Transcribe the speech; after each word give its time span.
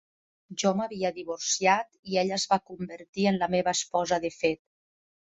Jo 0.61 0.69
m'havia 0.77 1.09
divorciat 1.17 1.91
i 2.13 2.17
ella 2.21 2.35
es 2.41 2.45
va 2.53 2.57
convertir 2.69 3.27
en 3.33 3.37
la 3.43 3.49
meva 3.57 3.75
esposa 3.81 4.19
de 4.25 4.33
fet. 4.37 4.61